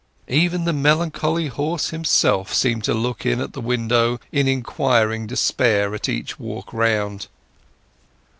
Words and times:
Even 0.33 0.63
the 0.65 0.73
melancholy 0.73 1.45
horse 1.45 1.89
himself 1.91 2.51
seemed 2.51 2.83
to 2.85 2.93
look 2.95 3.23
in 3.23 3.39
at 3.39 3.53
the 3.53 3.61
window 3.61 4.19
in 4.31 4.47
inquiring 4.47 5.27
despair 5.27 5.93
at 5.93 6.09
each 6.09 6.39
walk 6.39 6.73
round. 6.73 7.27